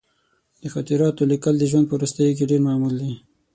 د 0.61 0.63
خاطراتو 0.73 1.29
لیکل 1.31 1.53
د 1.59 1.63
ژوند 1.71 1.85
په 1.87 1.95
وروستیو 1.97 2.35
کې 2.37 2.49
ډېر 2.51 2.61
معمول 2.67 2.93
دي. 3.01 3.13